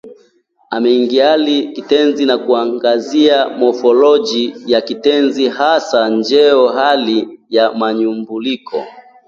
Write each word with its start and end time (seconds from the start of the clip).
Amekiangalia 0.75 1.71
kitenzi 1.71 2.25
na 2.25 2.37
kuangazia 2.37 3.49
mofolojia 3.49 4.53
ya 4.65 4.81
kitenzi, 4.81 5.47
hasa 5.49 6.09
njeo, 6.09 6.67
hali 6.67 7.39
na 7.49 7.73
mnyambuliko 7.93 8.85